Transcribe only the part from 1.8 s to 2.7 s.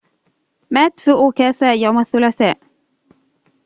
الثلاثاء